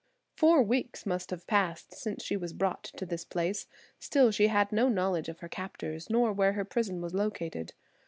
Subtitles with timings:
[0.35, 3.67] Four weeks must have passed since she was brought to this place,
[3.99, 7.73] still she had no knowledge of her captors, nor where her prison was located.